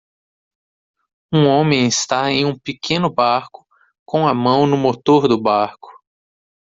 Um 1.31 1.45
homem 1.45 1.85
está 1.85 2.31
em 2.31 2.43
um 2.43 2.57
pequeno 2.57 3.07
barco 3.07 3.67
com 4.03 4.27
a 4.27 4.33
mão 4.33 4.65
no 4.65 4.75
motor 4.75 5.27
do 5.27 5.39
barco. 5.39 5.89